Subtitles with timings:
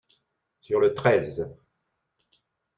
[0.61, 1.47] Sur le treize.